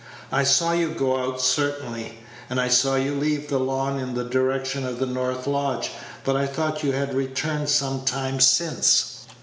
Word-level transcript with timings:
"I 0.31 0.43
saw 0.43 0.71
you 0.71 0.89
go 0.95 1.19
out, 1.19 1.39
certainly, 1.41 2.17
and 2.49 2.59
I 2.59 2.69
saw 2.69 2.95
you 2.95 3.13
leave 3.13 3.49
the 3.49 3.59
lawn 3.59 3.99
in 3.99 4.15
the 4.15 4.23
direction 4.23 4.83
of 4.83 4.97
the 4.97 5.05
north 5.05 5.45
lodge, 5.45 5.91
but 6.23 6.35
I 6.35 6.47
thought 6.47 6.81
you 6.83 6.91
had 6.93 7.13
returned 7.13 7.69
some 7.69 8.03
time 8.03 8.39
since." 8.39 9.25